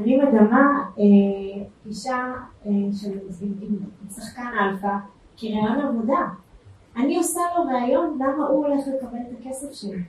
אני 0.00 0.16
מדמה 0.16 0.84
פגישה 1.86 2.32
עם 2.64 2.90
שחקן 4.10 4.46
אלפא 4.60 4.96
כראיון 5.36 5.80
עבודה. 5.80 6.28
אני 6.96 7.16
עושה 7.16 7.40
לו 7.56 7.64
ראיון 7.64 8.14
למה 8.14 8.46
הוא 8.46 8.66
הולך 8.66 8.86
לקבל 8.86 9.18
את 9.18 9.38
הכסף 9.40 9.72
שלי. 9.72 10.02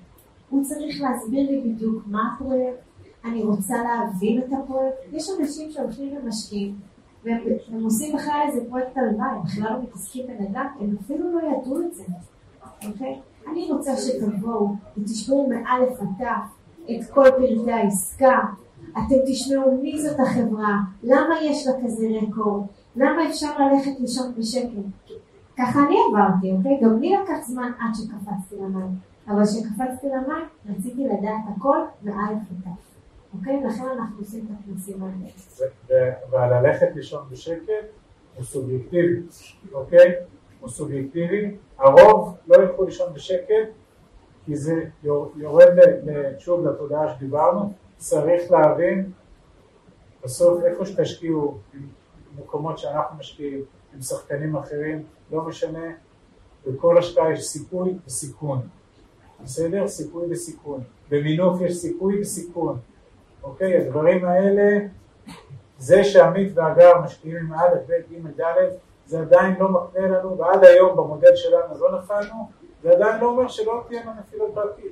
הוא 0.50 0.64
צריך 0.64 1.02
להסביר 1.02 1.50
לי 1.52 1.62
בדיוק 1.62 2.04
מה 2.08 2.34
הפרויקט, 2.36 2.78
אני 3.26 3.44
רוצה 3.44 3.76
להבין 3.84 4.42
את 4.42 4.54
הפרויקט. 4.54 4.98
יש 5.12 5.28
אנשים 5.40 5.72
שהולכים 5.72 6.18
ומשקיעים, 6.18 6.76
והם 7.26 7.84
עושים 7.84 8.16
בכלל 8.16 8.42
איזה 8.48 8.70
פרויקט 8.70 8.98
הלוואי, 8.98 9.28
הם 9.30 9.42
בכלל 9.44 9.74
לא 9.74 9.84
מתעסקים 9.84 10.28
בנדל"ן, 10.28 10.68
הם 10.80 10.96
אפילו 11.02 11.32
לא 11.32 11.40
ידעו 11.40 11.82
את 11.82 11.94
זה, 11.94 12.04
אוקיי? 12.88 13.20
אני 13.52 13.72
רוצה 13.72 13.98
שתבואו 13.98 14.76
ותשמעו 14.98 15.50
מאלף 15.50 16.00
עד 16.02 16.08
תף 16.18 16.58
את 16.86 17.12
כל 17.14 17.26
פרטי 17.38 17.72
העסקה, 17.72 18.40
אתם 18.92 19.16
תשמעו 19.28 19.78
מי 19.82 20.02
זאת 20.02 20.20
החברה, 20.20 20.78
למה 21.04 21.36
יש 21.44 21.68
לה 21.68 21.74
כזה 21.84 22.08
רקורד, 22.22 22.64
למה 22.96 23.30
אפשר 23.30 23.48
ללכת 23.60 24.00
לישון 24.00 24.34
בשקט. 24.38 25.14
ככה 25.58 25.80
אני 25.88 25.96
עברתי, 26.10 26.52
אוקיי? 26.52 26.80
גם 26.84 27.00
לי 27.00 27.16
לקח 27.24 27.48
זמן 27.48 27.72
עד 27.80 27.96
שקפצתי 27.96 28.56
למים. 28.56 28.92
אבל 29.28 29.44
כשקפצתי 29.46 30.08
למים, 30.08 30.46
רציתי 30.70 31.04
לדעת 31.04 31.58
הכל 31.58 31.78
מאלף 32.04 32.40
עד 32.66 32.72
אוקיי? 33.38 33.64
לכן 33.64 33.84
אנחנו 33.84 34.20
עושים 34.20 34.46
את 34.46 34.58
הכנסים 34.60 35.04
האלה. 35.04 36.10
והללכת 36.32 36.88
לישון 36.96 37.24
בשקט 37.32 37.74
הוא 38.36 38.46
סובייקטיבי, 38.46 39.22
אוקיי? 39.74 40.16
הוא 40.60 40.70
סובייקטיבי. 40.70 41.56
הרוב 41.78 42.36
לא 42.48 42.56
ילכו 42.64 42.84
לישון 42.84 43.14
בשקט, 43.14 43.70
כי 44.46 44.56
זה 44.56 44.84
יורד 45.36 45.76
שוב 46.38 46.66
לתודעה 46.68 47.16
שדיברנו. 47.16 47.74
צריך 48.02 48.52
להבין 48.52 49.12
בסוף 50.24 50.64
איפה 50.64 50.86
שתשקיעו, 50.86 51.58
במקומות 52.36 52.78
שאנחנו 52.78 53.18
משקיעים, 53.18 53.64
עם 53.94 54.02
שחקנים 54.02 54.56
אחרים, 54.56 55.04
לא 55.32 55.42
משנה, 55.42 55.86
בכל 56.68 56.98
השקעה 56.98 57.34
יש 57.34 57.48
סיכוי 57.48 57.94
וסיכון. 58.06 58.68
בסדר? 59.44 59.88
סיכוי 59.88 60.28
וסיכון. 60.32 60.84
במינוף 61.10 61.62
יש 61.62 61.78
סיכוי 61.78 62.22
וסיכון. 62.22 62.80
אוקיי? 63.44 63.78
הדברים 63.78 64.26
האלה, 64.26 64.88
זה 65.78 66.04
שעמית 66.04 66.52
והגר 66.58 67.02
משקיעים 67.04 67.38
עם 67.38 67.54
א', 67.54 67.76
ב', 67.88 67.92
ג', 68.14 68.42
ד', 68.42 68.70
זה 69.06 69.20
עדיין 69.22 69.56
לא 69.60 69.70
מקנה 69.70 70.08
לנו, 70.08 70.38
ועד 70.38 70.64
היום 70.64 70.98
במודל 70.98 71.36
שלנו 71.36 71.80
לא 71.80 72.00
נפלנו, 72.00 72.50
זה 72.84 72.92
עדיין 72.92 73.22
לא 73.22 73.26
אומר 73.26 73.48
שלא 73.48 73.84
תהיינה 73.88 74.14
נפילות 74.20 74.54
בעתיד, 74.54 74.92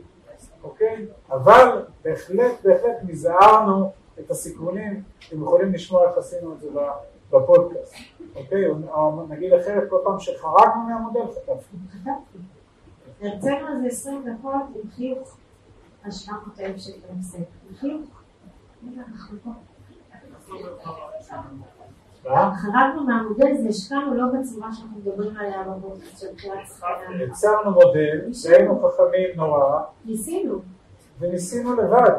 אוקיי? 0.82 1.06
אבל 1.30 1.86
בהחלט, 2.04 2.64
בהחלט 2.64 2.98
נזהרנו 3.04 3.92
את 4.20 4.32
הסיכונים, 4.32 5.04
אתם 5.28 5.44
יכולים 5.44 5.74
לשמוע 5.74 6.10
איך 6.10 6.18
עשינו 6.18 6.54
את 6.54 6.60
זה 6.62 6.68
בפודקאסט, 7.30 7.96
אוקיי? 8.36 8.68
או 8.68 9.26
נגיד 9.30 9.54
אחרת, 9.54 9.90
כל 9.90 9.98
פעם 10.04 10.20
שחרגנו 10.20 10.82
מהמודל 10.88 11.20
חטפנו. 11.32 11.80
הרצינו 13.22 13.68
על 13.68 13.82
זה 13.82 13.88
20 13.88 14.26
דקות 14.30 14.54
עם 14.76 14.90
חיוך 14.92 15.38
על 16.04 16.12
700 16.12 16.60
אלף 16.60 16.78
שקל. 16.78 16.98
עם 17.70 17.76
חיוך. 17.76 18.02
חרגנו 22.28 23.04
מהמודל 23.08 23.48
הזה, 23.52 23.70
השקענו 23.70 24.14
לא 24.14 24.26
בצורה 24.26 24.74
שאנחנו 24.74 24.98
מדברים 24.98 25.38
עליה 25.38 25.64
בבוקר 25.64 26.06
של 26.18 26.28
תחילת 26.36 26.68
שכר. 26.78 26.88
יצרנו 27.20 27.72
מודל, 27.72 28.22
והיינו 28.46 28.80
חכמים 28.80 29.30
נורא. 29.36 29.82
ניסינו. 30.06 30.60
וניסינו 31.20 31.76
לבד. 31.76 32.12